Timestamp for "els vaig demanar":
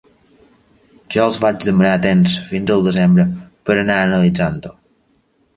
1.25-2.01